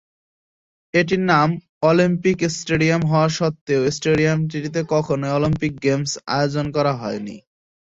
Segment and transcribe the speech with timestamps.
[0.93, 1.49] এটির নাম
[1.81, 7.37] Olympic stadium হওয়া সত্ত্বেও, স্টেডিয়ামটিতে কখনোই অলিম্পিক গেমস আয়োজন করা হয়নি।